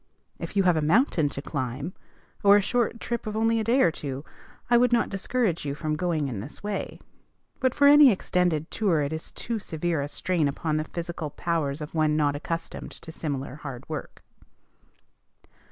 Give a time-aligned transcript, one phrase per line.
[0.39, 1.93] If you have a mountain to climb,
[2.43, 4.25] or a short trip of only a day or two,
[4.67, 6.97] I would not discourage you from going in this way;
[7.59, 11.81] but for any extended tour it is too severe a strain upon the physical powers
[11.81, 14.23] of one not accustomed to similar hard work.